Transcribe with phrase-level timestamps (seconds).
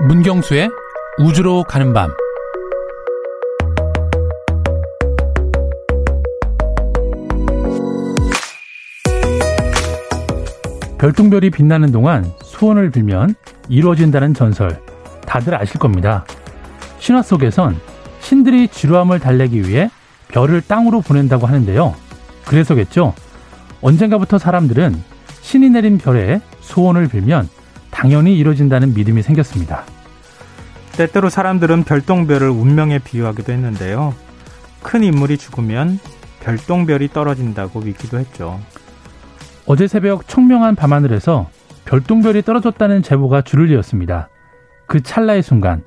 [0.00, 0.70] 문경수의
[1.18, 2.08] 우주로 가는 밤.
[10.98, 13.34] 별똥별이 빛나는 동안 소원을 빌면
[13.68, 14.80] 이루어진다는 전설
[15.26, 16.24] 다들 아실 겁니다.
[17.00, 17.76] 신화 속에선
[18.20, 19.90] 신들이 지루함을 달래기 위해
[20.28, 21.96] 별을 땅으로 보낸다고 하는데요.
[22.46, 23.14] 그래서겠죠.
[23.80, 24.94] 언젠가부터 사람들은
[25.40, 27.48] 신이 내린 별에 소원을 빌면
[27.98, 29.82] 당연히 이루어진다는 믿음이 생겼습니다.
[30.92, 34.14] 때때로 사람들은 별똥별을 운명에 비유하기도 했는데요.
[34.84, 35.98] 큰 인물이 죽으면
[36.38, 38.60] 별똥별이 떨어진다고 믿기도 했죠.
[39.66, 41.50] 어제 새벽 청명한 밤하늘에서
[41.86, 44.28] 별똥별이 떨어졌다는 제보가 줄을 이었습니다.
[44.86, 45.82] 그 찰나의 순간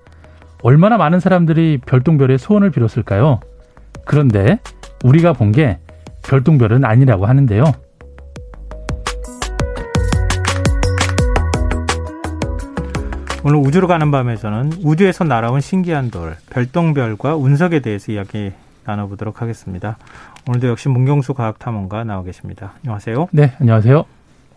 [0.64, 3.40] 얼마나 많은 사람들이 별똥별의 소원을 빌었을까요?
[4.06, 4.60] 그런데
[5.06, 5.80] 우리가 본 게
[6.24, 7.64] 별똥별은 아니라고 하는데요.
[13.44, 18.52] 오늘 우주로 가는 밤에서는 우주에서 날아온 신기한 돌, 별똥별과 운석에 대해서 이야기
[18.86, 19.98] 나눠보도록 하겠습니다.
[20.48, 22.74] 오늘도 역시 문경수 과학탐험가 나와 계십니다.
[22.84, 23.30] 안녕하세요.
[23.32, 24.06] 네, 안녕하세요.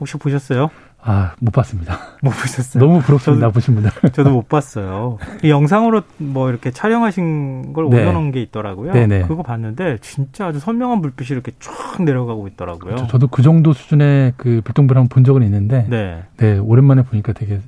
[0.01, 0.69] 혹시 보셨어요?
[1.01, 1.99] 아, 못 봤습니다.
[2.23, 2.85] 못 보셨어요?
[2.85, 3.91] 너무 부럽습니다, 저도, 보신 분들.
[4.13, 5.17] 저도 못 봤어요.
[5.43, 8.03] 이 영상으로 뭐 이렇게 촬영하신 걸 네.
[8.03, 8.93] 올려놓은 게 있더라고요.
[8.93, 9.27] 네네.
[9.29, 12.97] 그거 봤는데 진짜 아주 선명한 불빛이 이렇게 쫙 내려가고 있더라고요.
[12.97, 13.07] 그렇죠.
[13.07, 16.23] 저도 그 정도 수준의 그 불똥불 한번 본 적은 있는데, 네.
[16.37, 17.61] 네, 오랜만에 보니까 되게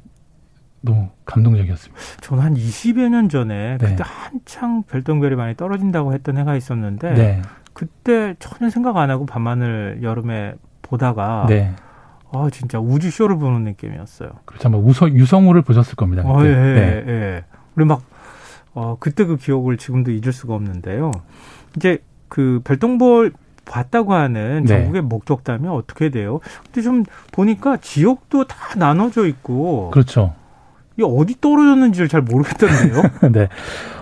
[0.87, 2.01] 너무 감동적이었습니다.
[2.23, 3.87] 저는 한 20여 년 전에 네.
[3.87, 7.43] 그때 한창 별똥별이 많이 떨어진다고 했던 해가 있었는데 네.
[7.75, 11.75] 그때 전혀 생각 안 하고 밤하늘 여름에 보다가 네.
[12.33, 14.31] 아 진짜 우주 쇼를 보는 느낌이었어요.
[14.47, 14.69] 그렇죠.
[14.69, 16.23] 아마 우서, 유성우를 보셨을 겁니다.
[16.25, 17.05] 어, 예, 네.
[17.06, 17.45] 예.
[17.77, 18.03] 우리 막
[18.73, 21.11] 어, 그때 그 기억을 지금도 잊을 수가 없는데요.
[21.77, 23.33] 이제 그 별똥별
[23.65, 24.69] 봤다고 하는 네.
[24.69, 26.41] 전국의 목적담이 어떻게 돼요?
[26.65, 30.34] 근데 좀 보니까 지역도 다 나눠져 있고 그렇죠.
[30.98, 33.02] 이 어디 떨어졌는지를 잘 모르겠던데요.
[33.33, 33.48] 네.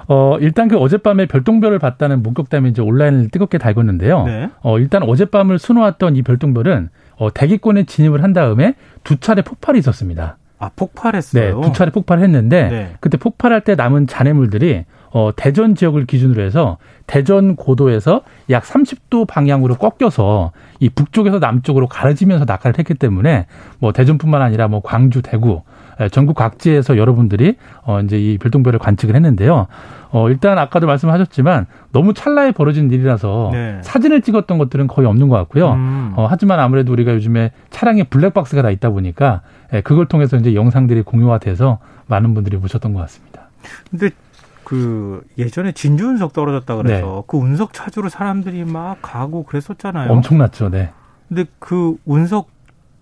[0.06, 4.24] 어, 일단 그 어젯밤에 별똥별을 봤다는 목격담이 이제 온라인을 뜨겁게 달궜는데요.
[4.26, 4.50] 네.
[4.62, 10.36] 어, 일단 어젯밤을 수놓았던 이 별똥별은 어, 대기권에 진입을 한 다음에 두 차례 폭발이 있었습니다.
[10.58, 11.60] 아, 폭발했어요?
[11.60, 12.94] 네, 두 차례 폭발했는데 네.
[13.00, 16.76] 그때 폭발할 때 남은 잔해물들이 어, 대전 지역을 기준으로 해서
[17.06, 23.46] 대전 고도에서 약 30도 방향으로 꺾여서 이 북쪽에서 남쪽으로 가려지면서 낙하를 했기 때문에
[23.78, 25.62] 뭐 대전뿐만 아니라 뭐 광주, 대구
[26.00, 29.68] 예, 전국 각지에서 여러분들이 어 이제 이 별똥별을 관측을 했는데요.
[30.10, 33.78] 어 일단 아까도 말씀하셨지만 너무 찰나에 벌어진 일이라서 네.
[33.82, 35.74] 사진을 찍었던 것들은 거의 없는 것 같고요.
[35.74, 36.12] 음.
[36.16, 39.42] 어 하지만 아무래도 우리가 요즘에 차량에 블랙박스가 다 있다 보니까
[39.72, 43.42] 예, 그걸 통해서 이제 영상들이 공유가 돼서 많은 분들이 보셨던 것 같습니다.
[43.90, 44.10] 근데
[44.64, 47.22] 그 예전에 진주 운석 떨어졌다 그래서 네.
[47.26, 50.10] 그 운석 찾으러 사람들이 막 가고 그랬었잖아요.
[50.10, 50.90] 엄청났죠, 네.
[51.28, 52.48] 근데 그 운석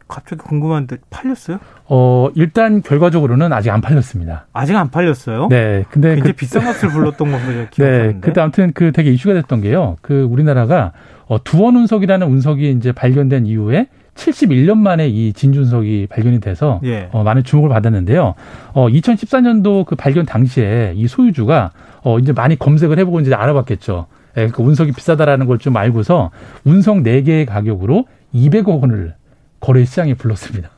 [0.08, 1.58] 갑자기 궁금한데 팔렸어요?
[1.86, 4.46] 어 일단 결과적으로는 아직 안 팔렸습니다.
[4.52, 5.48] 아직 안 팔렸어요?
[5.48, 5.84] 네.
[5.88, 8.12] 근데 굉장히 그, 비싼 값을 불렀던 걸로 제가 기억하는데.
[8.12, 8.20] 네.
[8.20, 9.96] 그때 아무튼 그 되게 이슈가 됐던 게요.
[10.02, 10.92] 그 우리나라가
[11.28, 17.08] 어, 두원 운석이라는 운석이 이제 발견된 이후에 71년 만에 이 진준석이 발견이 돼서 예.
[17.12, 18.34] 어, 많은 주목을 받았는데요.
[18.74, 21.70] 어, 2014년도 그 발견 당시에 이 소유주가
[22.02, 24.06] 어, 이제 많이 검색을 해보고 이제 알아봤겠죠.
[24.36, 26.30] 예, 그 운석이 비싸다라는 걸 좀 알고서
[26.64, 29.14] 운석 4개의 가격으로 200억 원을
[29.60, 30.70] 거래 시장에 불렀습니다.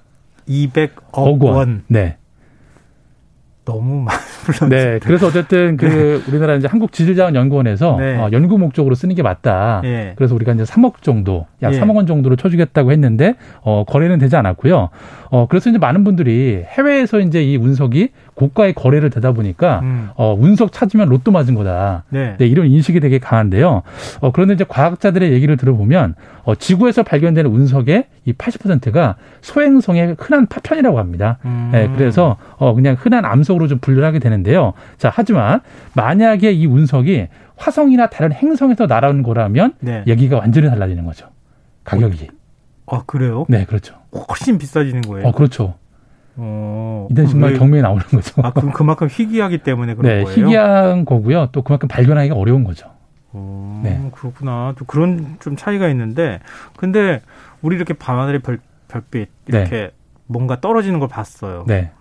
[0.49, 1.55] 200억 원.
[1.55, 1.83] 원.
[1.89, 2.16] 네.
[3.65, 4.69] 너무 많이 불렀죠.
[4.69, 4.99] 네.
[5.03, 6.31] 그래서 어쨌든 그 네.
[6.31, 8.17] 우리나라 이제 한국지질자원연구원에서 네.
[8.17, 9.81] 어, 연구 목적으로 쓰는 게 맞다.
[9.83, 10.13] 네.
[10.17, 11.81] 그래서 우리가 이제 3억 정도, 약 네.
[11.81, 14.91] 3억 원 정도로 쳐주겠다고 했는데 어, 거래는 되지 않았고요.
[15.34, 20.11] 어, 그래서 이제 많은 분들이 해외에서 이제 이 운석이 고가의 거래를 되다 보니까 음.
[20.15, 22.05] 어, 운석 찾으면 로또 맞은 거다.
[22.11, 22.37] 네.
[22.39, 22.47] 네.
[22.47, 23.83] 이런 인식이 되게 강한데요.
[24.21, 26.15] 어, 그런데 이제 과학자들의 얘기를 들어보면
[26.45, 31.39] 어, 지구에서 발견되는 운석의 이 80%가 소행성의 흔한 파편이라고 합니다.
[31.45, 31.71] 음.
[31.72, 34.72] 네, 그래서 어, 그냥 흔한 암석으로 좀 분류를 하게 되는데요.
[34.99, 35.62] 자, 하지만
[35.95, 40.05] 만약에 이 운석이 화성이나 다른 행성에서 날아온 거라면 네.
[40.06, 41.27] 얘기가 완전히 달라지는 거죠.
[41.83, 42.28] 가격이.
[42.87, 43.47] 아, 그래요?
[43.49, 43.95] 네, 그렇죠.
[44.28, 45.28] 훨씬 비싸지는 거예요.
[45.28, 45.75] 어, 그렇죠.
[46.36, 48.42] 어, 이때 정말 왜, 경매에 나오는 거죠.
[48.42, 50.36] 아, 그럼 그만큼 희귀하기 때문에 그런 네, 거예요?
[50.36, 51.48] 희귀한 거고요.
[51.53, 52.91] 또 그만큼 발견하기가 어려운 거죠.
[53.33, 54.10] 어, 네.
[54.15, 54.75] 그렇구나.
[54.78, 56.41] 또 그런 좀 차이가 있는데,
[56.77, 57.21] 근데
[57.63, 58.59] 우리 이렇게 밤하늘의 별,
[58.89, 59.91] 별빛 이렇게 네.
[60.27, 61.65] 뭔가 떨어지는 걸 봤어요.
[61.66, 61.92] 네.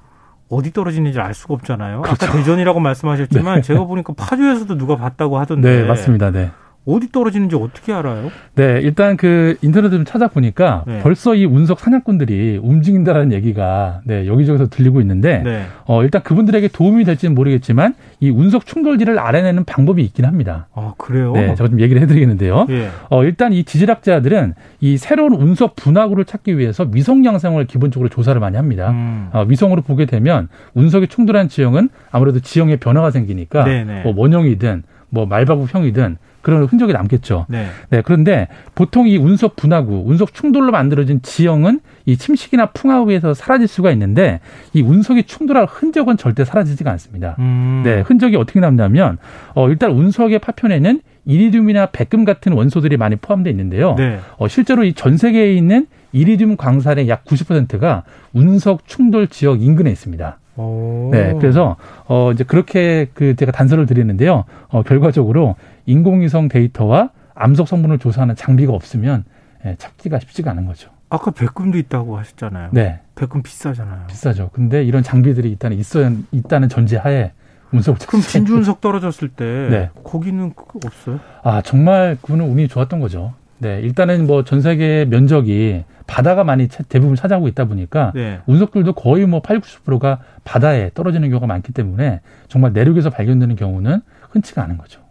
[0.50, 2.02] 어디 떨어지는지 알 수가 없잖아요.
[2.02, 2.26] 그렇죠.
[2.26, 3.62] 아까 대전이라고 말씀하셨지만 네.
[3.62, 5.82] 제가 보니까 파주에서도 누가 봤다고 하던데.
[5.82, 6.32] 네, 맞습니다.
[6.32, 6.52] 네.
[6.86, 8.30] 어디 떨어지는지 어떻게 알아요?
[8.56, 11.00] 네, 일단 그 인터넷을 좀 찾아보니까 네.
[11.00, 15.64] 벌써 이 운석 사냥꾼들이 움직인다라는 얘기가 네, 여기저기서 들리고 있는데 네.
[15.86, 20.68] 어, 일단 그분들에게 도움이 될지는 모르겠지만 이 운석 충돌지를 알아내는 방법이 있긴 합니다.
[20.74, 21.32] 아, 그래요?
[21.34, 22.68] 네, 제가 좀 얘기를 해드리겠는데요.
[22.70, 22.90] 예.
[23.10, 28.58] 어, 일단 이 지질학자들은 이 새로운 운석 분화구를 찾기 위해서 위성 양상을 기본적으로 조사를 많이
[28.58, 28.92] 합니다.
[28.92, 29.30] 음.
[29.32, 33.84] 어, 위성으로 보게 되면 운석이 충돌한 지형은 아무래도 지형에 변화가 생기니까 네네.
[33.84, 34.04] 네.
[34.04, 37.48] 뭐 원형이든 뭐 말바구형이든 그런 흔적이 남겠죠.
[37.50, 37.66] 네.
[37.90, 38.02] 네.
[38.06, 44.42] 그런데 보통 이 운석 분화구, 운석 충돌로 만들어진 지형은 이 침식이나 풍화후에서 사라질 수가 있는데
[44.74, 47.36] 이 운석이 충돌할 흔적은 절대 사라지지가 않습니다.
[47.40, 47.82] 음.
[47.84, 48.02] 네.
[48.02, 49.18] 흔적이 어떻게 남냐면
[49.56, 53.96] 어 일단 운석의 파편에는 이리듐이나 백금 같은 원소들이 많이 포함되어 있는데요.
[53.96, 54.20] 네.
[54.38, 58.04] 어 실제로 이 전 세계에 있는 이리듐 광산의 약 90%가
[58.34, 60.38] 운석 충돌 지역 인근에 있습니다.
[60.56, 61.10] 오.
[61.12, 61.76] 네, 그래서
[62.08, 64.46] 어 이제 그렇게 그 제가 단서를 드리는데요.
[64.70, 65.56] 어 결과적으로
[65.86, 69.24] 인공위성 데이터와 암석 성분을 조사하는 장비가 없으면
[69.66, 70.90] 예, 찾기가 쉽지가 않은 거죠.
[71.10, 72.70] 아까 백금도 있다고 하셨잖아요.
[72.72, 73.00] 네.
[73.16, 74.08] 백금 비싸잖아요.
[74.08, 74.50] 비싸죠.
[74.54, 77.32] 근데 이런 장비들이 일단 있어야 있다는 전제하에
[77.72, 79.90] 운석 그럼 진주 운석 떨어졌을 때 네.
[80.04, 80.54] 거기는
[80.86, 81.20] 없어요?
[81.44, 83.34] 아 정말 그분은 운이 좋았던 거죠.
[83.60, 88.42] 네, 일단은 뭐 전 세계 면적이 바다가 많이 대부분 차지하고 있다 보니까 네.
[88.46, 94.02] 운석들도 거의 뭐 8, 90%가 바다에 떨어지는 경우가 많기 때문에 정말 내륙에서 발견되는 경우는
[94.32, 95.02] 흔치가 않은 거죠.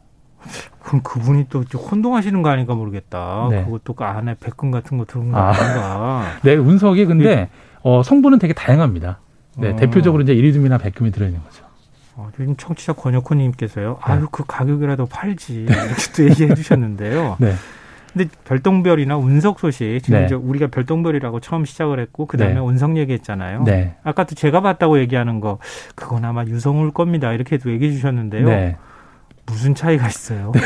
[0.81, 3.47] 그럼 그분이 또 혼동하시는 거 아닌가 모르겠다.
[3.51, 3.65] 네.
[3.65, 5.51] 그것도 그 안에 백금 같은 거 들은 거 아.
[5.51, 6.25] 아닌가.
[6.43, 7.49] 네, 운석이 근데 네.
[7.83, 9.21] 어, 성분은 되게 다양합니다.
[9.59, 9.77] 네, 어.
[9.77, 11.65] 대표적으로 이제 이리듐이나 백금이 들어있는 거죠.
[12.15, 13.91] 어, 요즘 청취자 권혁호님께서요.
[13.91, 13.97] 네.
[14.01, 15.63] 아유, 그 가격이라도 팔지.
[15.63, 17.37] 이렇게 또 얘기해 주셨는데요.
[17.41, 17.55] 네.
[18.13, 20.35] 근데 별똥별이나 운석 소식 지금 네.
[20.35, 22.61] 우리가 별똥별이라고 처음 시작을 했고 그다음에 네.
[22.61, 23.65] 운석 얘기했잖아요.
[23.65, 23.95] 네.
[24.05, 25.59] 아까 또 제가 봤다고 얘기하는 거
[25.95, 27.33] 그건 아마 유성울 겁니다.
[27.33, 28.47] 이렇게도 얘기해 주셨는데요.
[28.47, 28.77] 네.
[29.47, 30.53] 무슨 차이가 있어요?
[30.55, 30.61] 네.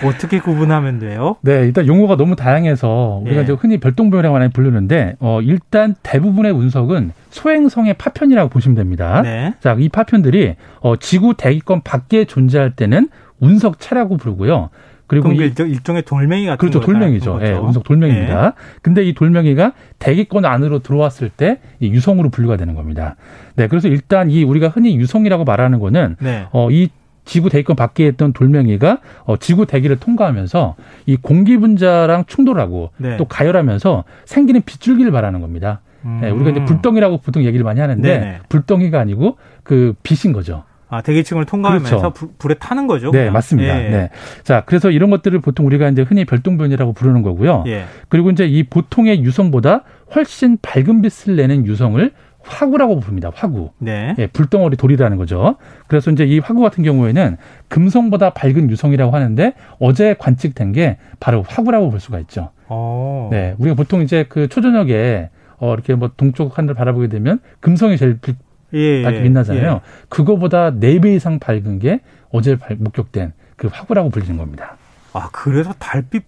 [0.08, 1.36] 어떻게 구분하면 돼요?
[1.42, 3.44] 네, 일단 용어가 너무 다양해서 우리가 예.
[3.44, 9.22] 이제 흔히 별똥별이라고 많이 부르는데 어 일단 대부분의 운석은 소행성의 파편이라고 보시면 됩니다.
[9.22, 9.54] 네.
[9.60, 13.08] 자, 이 파편들이 어 지구 대기권 밖에 존재할 때는
[13.40, 14.70] 운석체라고 부르고요.
[15.12, 17.38] 그리고 이, 일종 의 돌멩이 같은 그렇죠 돌멩이죠.
[17.42, 18.44] 예, 운석 돌멩이입니다.
[18.46, 18.52] 예.
[18.80, 23.16] 근데 이 돌멩이가 대기권 안으로 들어왔을 때이 유성으로 분류가 되는 겁니다.
[23.56, 26.46] 네, 그래서 일단 이 우리가 흔히 유성이라고 말하는 거는 네.
[26.52, 26.88] 어 이
[27.24, 30.74] 지구 대기권 밖에 있던 돌멩이가 어, 지구 대기를 통과하면서
[31.06, 33.16] 이 공기 분자랑 충돌하고 네.
[33.16, 35.82] 또 가열하면서 생기는 빗줄기를 말하는 겁니다.
[36.04, 36.18] 음.
[36.20, 38.38] 네, 우리가 이제 불덩이라고 보통 얘기를 많이 하는데 네네.
[38.48, 40.64] 불덩이가 아니고 그 빛인 거죠.
[40.92, 42.28] 아, 대기층을 통과하면서 그렇죠.
[42.36, 43.10] 불, 에 타는 거죠.
[43.12, 43.32] 네, 그냥.
[43.32, 43.82] 맞습니다.
[43.82, 43.88] 예.
[43.88, 44.10] 네.
[44.44, 47.64] 자, 그래서 이런 것들을 보통 우리가 이제 흔히 별똥변이라고 부르는 거고요.
[47.66, 47.84] 예.
[48.10, 49.84] 그리고 이제 이 보통의 유성보다
[50.14, 52.12] 훨씬 밝은 빛을 내는 유성을
[52.42, 53.30] 화구라고 부릅니다.
[53.34, 53.70] 화구.
[53.78, 54.14] 네.
[54.18, 55.56] 예, 불덩어리 돌이라는 거죠.
[55.86, 57.38] 그래서 이제 이 화구 같은 경우에는
[57.68, 62.50] 금성보다 밝은 유성이라고 하는데 어제 관측된 게 바로 화구라고 볼 수가 있죠.
[62.68, 62.74] 오.
[62.74, 63.28] 어.
[63.32, 63.54] 네.
[63.56, 68.36] 우리가 보통 이제 그 초저녁에 어 이렇게 뭐 동쪽 하늘을 바라보게 되면 금성이 제일 빛,
[68.74, 69.72] 예, 밝게 빛나잖아요.
[69.74, 69.80] 예.
[70.08, 74.76] 그거보다 네 배 이상 밝은 게 어제 목격된 그 화구라고 불리는 겁니다.
[75.12, 76.24] 아, 그래서 달빛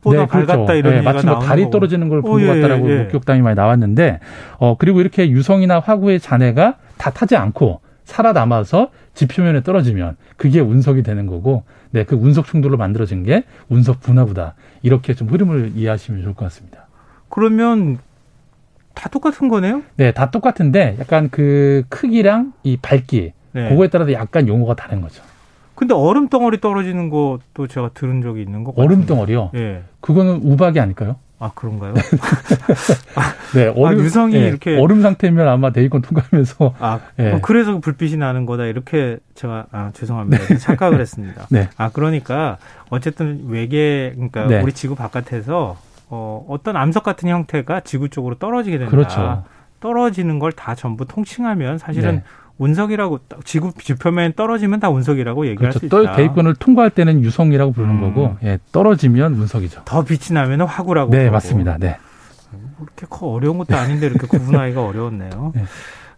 [0.00, 0.46] 보다 네, 그렇죠.
[0.46, 3.02] 밝았다 이런 네, 마치 뭐 달이 떨어지는 걸 본 것 같다라고 예, 예.
[3.04, 4.20] 목격담이 많이 나왔는데
[4.58, 11.26] 어 그리고 이렇게 유성이나 화구의 잔해가 다 타지 않고 살아남아서 지표면에 떨어지면 그게 운석이 되는
[11.26, 14.54] 거고 네, 그 운석 충돌로 만들어진 게 운석 분화구다.
[14.82, 16.86] 이렇게 좀 흐름을 이해하시면 좋을 것 같습니다.
[17.30, 17.98] 그러면
[18.94, 19.82] 다 똑같은 거네요?
[19.96, 23.68] 네, 다 똑같은데 약간 그 크기랑 이 밝기 네.
[23.68, 25.22] 그거에 따라서 약간 용어가 다른 거죠.
[25.74, 28.86] 근데 얼음 덩어리 떨어지는 것도 제가 들은 적이 있는 것 같아요.
[28.86, 29.50] 얼음 덩어리요?
[29.54, 29.82] 예.
[30.00, 31.16] 그거는 우박이 아닐까요?
[31.40, 31.94] 아 그런가요?
[33.54, 37.32] 네, 얼음, 아, 유성이 네, 이렇게 얼음 상태면 아마 대기권 통과하면서 아 네.
[37.34, 40.56] 어, 그래서 불빛이 나는 거다 이렇게 제가 아 죄송합니다 네.
[40.58, 41.46] 착각을 했습니다.
[41.50, 41.68] 네.
[41.76, 42.58] 아 그러니까
[42.88, 44.62] 어쨌든 외계 그러니까 네.
[44.62, 45.76] 우리 지구 바깥에서
[46.08, 48.90] 어, 어떤 암석 같은 형태가 지구 쪽으로 떨어지게 된다.
[48.90, 49.44] 그렇죠.
[49.80, 52.22] 떨어지는 걸 다 전부 통칭하면 사실은 네.
[52.58, 55.78] 운석이라고 지구 지표면 떨어지면 다 운석이라고 얘기할 그렇죠.
[55.80, 56.14] 수 있다.
[56.16, 58.00] 대기권을 통과할 때는 유성이라고 부르는 음.
[58.14, 59.82] 거고 예, 떨어지면 운석이죠.
[59.84, 61.10] 더 빛이 나면 화구라고.
[61.10, 61.32] 네, 그러고.
[61.32, 61.78] 맞습니다.
[61.78, 61.96] 네.
[62.78, 65.52] 그렇게 커 어려운 것도 아닌데 이렇게 구분하기가 어려웠네요.
[65.54, 65.64] 네.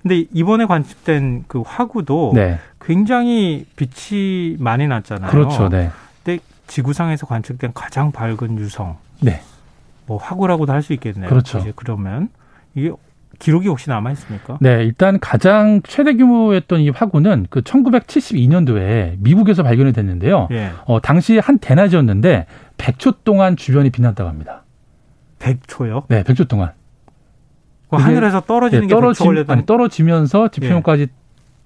[0.02, 2.58] 근데 이번에 관측된 그 화구도 네.
[2.80, 5.30] 굉장히 빛이 많이 났잖아요.
[5.30, 5.68] 그렇죠.
[5.68, 5.90] 네.
[6.22, 8.96] 근데 지구상에서 관측된 가장 밝은 유성.
[9.22, 9.40] 네.
[10.06, 11.28] 뭐 화구라고도 할 수 있겠네요.
[11.28, 11.58] 그렇죠.
[11.58, 12.28] 이제 그러면
[12.74, 12.92] 이게
[13.38, 14.56] 기록이 혹시 남아 있습니까?
[14.60, 20.48] 네, 일단 가장 최대 규모였던 이 화구는 그 1972년도에 미국에서 발견이 됐는데요.
[20.52, 20.70] 예.
[20.86, 22.46] 어, 당시 한 대낮이었는데
[22.78, 24.62] 100초 동안 주변이 빛났다고 합니다.
[25.38, 26.04] 100초요?
[26.08, 26.72] 네, 100초 동안.
[27.90, 31.06] 그 하늘에서 떨어지는 네, 게 떨어지, 아니, 떨어지면서 지표면까지 예.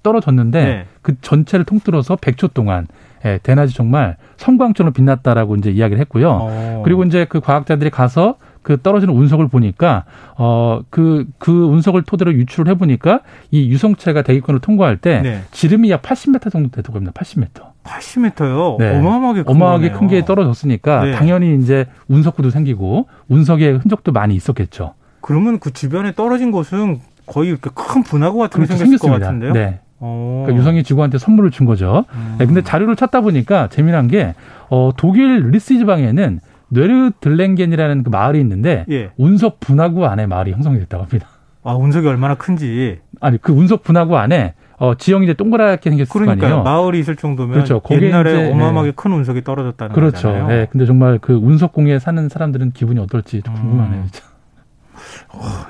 [0.02, 0.86] 떨어졌는데 네.
[1.02, 2.86] 그 전체를 통틀어서 100초 동안
[3.24, 6.28] 예, 대낮이 정말 성광처럼 빛났다라고 이제 이야기를 했고요.
[6.28, 6.38] 오.
[6.40, 6.82] 어.
[6.84, 10.04] 그리고 이제 그 과학자들이 가서 그 떨어지는 운석을 보니까
[10.36, 15.42] 어 그그 그 운석을 토대로 유출을 해보니까 이 유성체가 대기권을 통과할 때 네.
[15.50, 17.12] 지름이 약 80m 정도 되다고 합니다.
[17.16, 17.48] 80m.
[17.84, 18.78] 80m요?
[18.78, 18.98] 네.
[18.98, 21.12] 어마어마하게 큰 어마어마하게 큰 게 떨어졌으니까 네.
[21.12, 24.94] 당연히 이제 운석구도 생기고 운석의 흔적도 많이 있었겠죠.
[25.22, 28.66] 그러면 그 주변에 떨어진 곳은 거의 이렇게 큰 분화구 같은 게.
[28.66, 29.52] 생겼을 것 같은데요?
[29.52, 29.80] 네.
[30.00, 32.04] 그러니까 유성이 지구한테 선물을 준 거죠.
[32.14, 32.36] 음.
[32.38, 34.34] 네, 근데 자료를 찾다 보니까 재미난 게
[34.70, 39.10] 어, 독일 리스 지방에는 뇌르틀링겐이라는 그 마을이 있는데 예.
[39.16, 41.28] 운석 분화구 안에 마을이 형성이 됐다고 합니다.
[41.62, 43.00] 아 운석이 얼마나 큰지.
[43.20, 46.38] 아니 그 운석 분화구 안에 어, 지형이 이제 동그랗게 생겼을 그러니까요.
[46.38, 46.62] 거 아니에요.
[46.62, 47.82] 마을이 있을 정도면 그렇죠.
[47.90, 48.94] 옛날에 이제, 어마어마하게 네.
[48.96, 50.28] 큰 운석이 떨어졌다는 그렇죠.
[50.28, 50.46] 거잖아요.
[50.48, 50.66] 네.
[50.70, 54.04] 근데 정말 그 운석공에 사는 사람들은 기분이 어떨지 좀 궁금하네요.
[54.04, 54.22] 진짜.
[55.34, 55.38] 음.
[55.38, 55.69] 그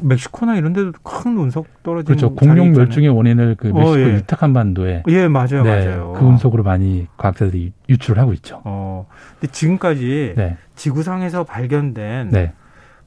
[0.00, 2.34] 멕시코나 이런 데도 큰 운석 떨어지는 그렇죠.
[2.34, 4.14] 공룡 멸종의 원인을 그 멕시코 어, 예.
[4.14, 5.62] 유카탄 반도에 예, 맞아요.
[5.62, 6.14] 네, 맞아요.
[6.16, 8.62] 그 운석으로 많이 과학자들이 유출을 하고 있죠.
[8.64, 9.06] 어.
[9.38, 10.56] 근데 지금까지 네.
[10.74, 12.52] 지구상에서 발견된 네.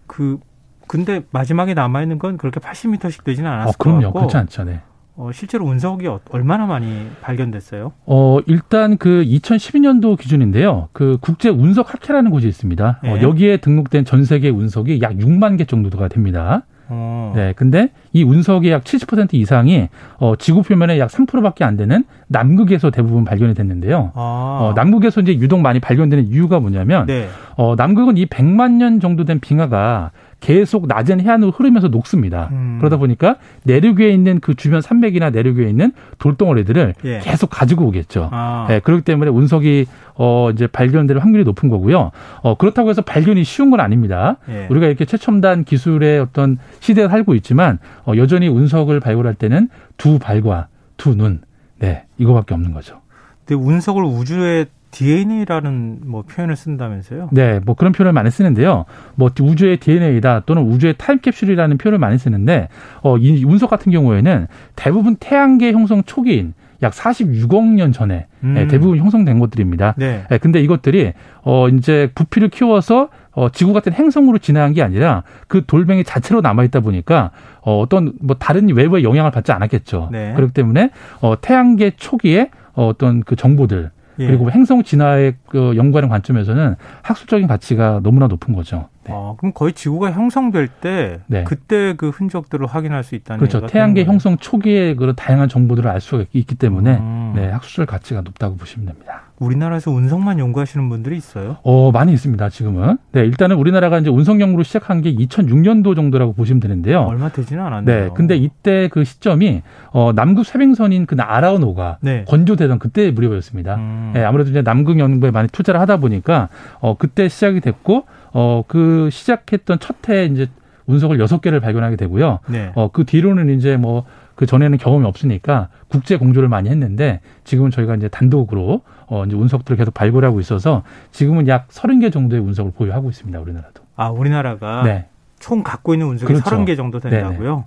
[0.07, 0.39] 그
[0.87, 3.99] 근데 마지막에 남아 있는 건 그렇게 80m씩 되지는 않았을 어, 그럼요.
[3.99, 4.19] 것 같고.
[4.19, 4.63] 그렇지 않죠.
[4.65, 4.81] 네.
[5.17, 7.93] 어, 실제로 운석이 어, 얼마나 많이 발견됐어요?
[8.05, 10.89] 어, 일단 그 2012년도 기준인데요.
[10.91, 12.99] 그 국제 운석 학회라는 곳이 있습니다.
[13.01, 13.09] 네.
[13.09, 16.65] 어, 여기에 등록된 전 세계 운석이 약 6만 개 정도가 됩니다.
[16.87, 17.33] 어.
[17.35, 22.91] 네, 근데 이 운석의 약 70% 이상이 어, 지구 표면의 약 3%밖에 안 되는 남극에서
[22.91, 24.11] 대부분 발견이 됐는데요.
[24.15, 24.59] 아.
[24.61, 27.27] 어, 남극에서 이제 유독 많이 발견되는 이유가 뭐냐면 네.
[27.55, 32.49] 어, 남극은 이 100만 년 정도 된 빙하가 계속 낮은 해안으로 흐르면서 녹습니다.
[32.51, 32.77] 음.
[32.79, 37.19] 그러다 보니까 내륙에 있는 그 주변 산맥이나 내륙에 있는 돌덩어리들을 예.
[37.19, 38.29] 계속 가지고 오겠죠.
[38.31, 38.67] 아.
[38.69, 42.11] 예, 그렇기 때문에 운석이 어 이제 발견될 확률이 높은 거고요.
[42.41, 44.37] 어 그렇다고 해서 발견이 쉬운 건 아닙니다.
[44.49, 44.67] 예.
[44.69, 50.67] 우리가 이렇게 최첨단 기술의 어떤 시대에 살고 있지만 어 여전히 운석을 발굴할 때는 두 발과
[50.97, 51.41] 두 눈,
[51.79, 53.01] 네 이거밖에 없는 거죠.
[53.45, 54.65] 근데 운석을 우주에
[54.95, 57.29] DNA라는 뭐 표현을 쓴다면서요?
[57.33, 58.85] 네, 뭐 그런 표현을 많이 쓰는데요.
[59.15, 62.69] 뭐 우주의 DNA다 또는 우주의 타임캡슐이라는 표현을 많이 쓰는데
[63.01, 64.47] 어, 이 운석 같은 경우에는
[64.77, 68.53] 대부분 태양계 형성 초기인 약 46억 년 전에 음.
[68.53, 69.95] 네, 대부분 형성된 것들입니다.
[69.97, 70.23] 네.
[70.29, 70.37] 네.
[70.37, 76.03] 근데 이것들이 어 이제 부피를 키워서 어 지구 같은 행성으로 진화한 게 아니라 그 돌멩이
[76.03, 80.09] 자체로 남아 있다 보니까 어 어떤 뭐 다른 외부의 영향을 받지 않았겠죠.
[80.11, 80.33] 네.
[80.35, 84.27] 그렇기 때문에 어 태양계 초기에 어 어떤 그 정보들 예.
[84.27, 88.89] 그리고 행성 진화의 그 연구하는 관점에서는 학술적인 가치가 너무나 높은 거죠.
[89.03, 89.13] 네.
[89.13, 91.43] 아, 그럼 거의 지구가 형성될 때 네.
[91.43, 93.67] 그때 그 흔적들을 확인할 수 있다는 그렇죠.
[93.67, 97.33] 태양계 형성 초기에 그런 다양한 정보들을 알 수가 있기 때문에 음.
[97.35, 99.24] 네, 학술적 가치가 높다고 보시면 됩니다.
[99.39, 101.57] 우리나라에서 운석만 연구하시는 분들이 있어요?
[101.63, 102.97] 어, 많이 있습니다, 지금은.
[103.11, 107.01] 네, 일단은 우리나라가 이제 운석 연구를 시작한 게 2006년도 정도라고 보시면 되는데요.
[107.01, 108.03] 얼마 되지는 않았네요.
[108.05, 109.61] 네, 근데 이때 그 시점이
[109.91, 112.23] 어, 남극 쇠빙선인 그 아라우노가 네.
[112.27, 113.75] 건조되던 그때 무렵이었습니다.
[113.75, 114.11] 음.
[114.13, 116.49] 네, 아무래도 이제 남극 연구에 많이 투자를 하다 보니까
[116.79, 120.47] 어, 그때 시작이 됐고 어, 그 시작했던 첫해 이제
[120.87, 122.39] 운석을 여섯 개를 발견하게 되고요.
[122.47, 122.71] 네.
[122.75, 128.07] 어, 그 뒤로는 이제 뭐그 전에는 경험이 없으니까 국제 공조를 많이 했는데 지금은 저희가 이제
[128.07, 133.39] 단독으로 어, 이제 운석들을 계속 발굴하고 있어서 지금은 약 서른 개 정도의 운석을 보유하고 있습니다.
[133.39, 133.83] 우리나라도.
[133.95, 135.07] 아, 우리나라가 네.
[135.39, 136.49] 총 갖고 있는 운석이 그렇죠.
[136.49, 137.65] 서른 개 정도 된다고요?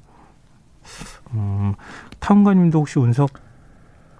[1.35, 1.75] 음,
[2.19, 3.31] 탐관님도 혹시 운석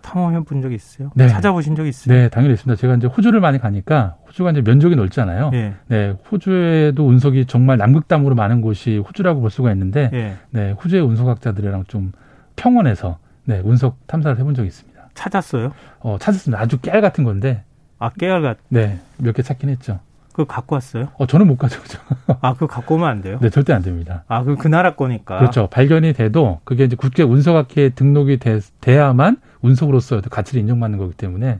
[0.03, 1.11] 탐험해 본 적이 있어요?
[1.15, 1.29] 네.
[1.29, 2.15] 찾아보신 적 있어요?
[2.15, 2.81] 네, 당연히 있습니다.
[2.81, 5.51] 제가 이제 호주를 많이 가니까 호주가 이제 면적이 넓잖아요.
[5.51, 5.75] 네.
[5.89, 11.85] 네, 호주에도 운석이 정말 남극담으로 많은 곳이 호주라고 볼 수가 있는데, 네, 네 호주의 운석학자들이랑
[11.89, 12.13] 좀
[12.57, 14.88] 평원에서 네, 운석 탐사를 해본 적이 있습니다.
[15.23, 15.73] 찾았어요?
[16.01, 16.61] 어, 찾았습니다.
[16.63, 17.65] 아주 깨알 같은 건데.
[17.99, 18.59] 아, 깨알 같?
[18.69, 19.99] 네, 몇 개 찾긴 했죠.
[20.33, 21.09] 그거 갖고 왔어요?
[21.19, 21.99] 어, 저는 못 가져오죠.
[22.41, 23.39] 아, 그거 갖고 오면 안 돼요?
[23.43, 24.23] 네, 절대 안 됩니다.
[24.29, 25.39] 아, 그, 그 나라 거니까.
[25.39, 25.67] 그렇죠.
[25.69, 31.59] 발견이 돼도 그게 이제 국제 운석학회에 등록이 돼, 돼야만 운석으로서 가치를 인정받는 거기 때문에.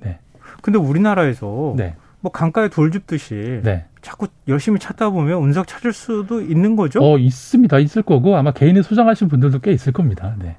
[0.00, 0.18] 네.
[0.62, 1.96] 근데 우리나라에서 네.
[2.20, 3.84] 뭐 강가에 돌 줍듯이 네.
[4.00, 7.00] 자꾸 열심히 찾다 보면 운석 찾을 수도 있는 거죠?
[7.02, 7.78] 어, 있습니다.
[7.80, 10.34] 있을 거고 아마 개인이 소장하신 분들도 꽤 있을 겁니다.
[10.38, 10.56] 네.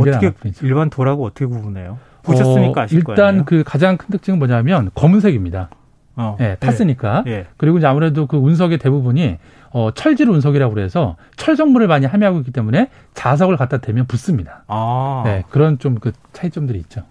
[0.00, 1.98] 어떻게 일반 돌하고 어떻게 구분해요?
[2.22, 3.28] 보셨으니까 어, 아실 일단 거예요.
[3.30, 5.70] 일단 그 가장 큰 특징은 뭐냐면 검은색입니다.
[6.16, 7.22] 어, 예, 탔으니까.
[7.26, 7.46] 예, 예.
[7.56, 9.38] 그리고 이제 아무래도 그 운석의 대부분이
[9.70, 14.64] 어, 철질 운석이라고 그래서 철성물을 많이 함유하고 있기 때문에 자석을 갖다 대면 붙습니다.
[14.66, 15.22] 아.
[15.24, 17.02] 네, 그런 좀 그 차이점들이 있죠.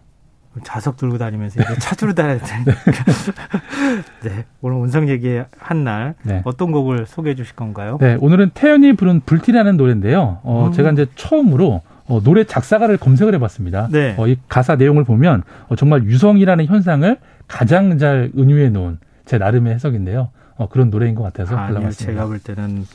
[0.64, 2.72] 자석 들고 다니면서 이제 찾으러 다녀야 되니까.
[4.24, 4.46] 네.
[4.62, 6.42] 오늘 운석 얘기 한 날 네.
[6.46, 7.98] 어떤 곡을 소개해 주실 건가요?
[8.02, 8.18] 네.
[8.20, 10.40] 오늘은 태연이 부른 불티라는 노래인데요.
[10.44, 10.72] 어, 음.
[10.74, 13.90] 제가 이제 처음으로 어, 노래 작사가를 검색을 해봤습니다.
[13.92, 14.16] 네.
[14.18, 19.74] 어, 이 가사 내용을 보면 어, 정말 유성이라는 현상을 가장 잘 은유해 놓은 제 나름의
[19.76, 20.30] 해석인데요.
[20.56, 22.86] 어, 그런 노래인 것 같아서 아니요, 제가 볼 때는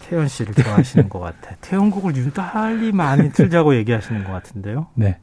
[0.00, 1.56] 태연 씨를 좋아하시는 것 같아.
[1.60, 4.88] 태연 곡을 유달리 많이 틀자고 얘기하시는 것 같은데요.
[4.94, 5.18] 네.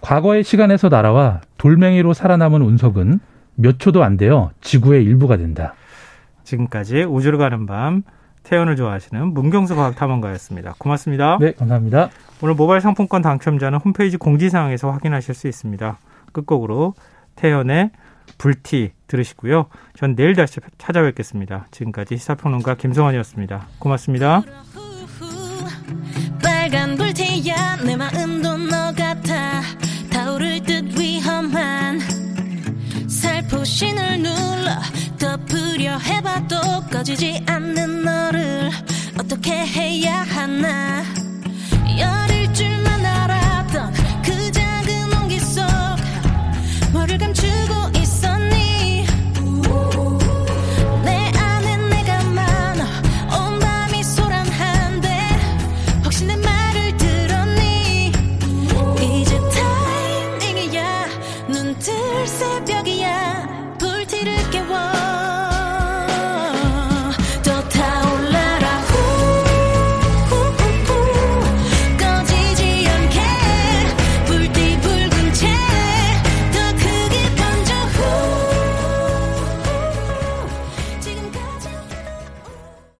[0.00, 3.20] 과거의 시간에서 날아와 돌멩이로 살아남은 운석은
[3.56, 5.74] 몇 초도 안 되어 지구의 일부가 된다.
[6.44, 8.02] 지금까지 우주를 가는 밤
[8.48, 10.74] 태연을 좋아하시는 문경수 과학탐험가였습니다.
[10.78, 11.36] 고맙습니다.
[11.38, 12.08] 네, 감사합니다.
[12.40, 15.98] 오늘 모바일 상품권 당첨자는 홈페이지 공지사항에서 확인하실 수 있습니다.
[16.32, 16.94] 끝곡으로
[17.36, 17.90] 태연의
[18.38, 19.66] 불티 들으시고요.
[19.94, 21.66] 전 내일 다시 찾아뵙겠습니다.
[21.70, 23.66] 지금까지 시사평론가 김성환이었습니다.
[23.78, 24.42] 고맙습니다.
[26.42, 29.60] 빨간 불티야 내 마음도 너 같아
[30.10, 32.00] 타오를 듯 위험한
[33.08, 34.70] 살포신을 눌러
[35.48, 38.70] 갚으려 해봐도 꺼지지 않는 너를
[39.18, 41.02] 어떻게 해야 하나?
[41.98, 42.97] 열일 줄만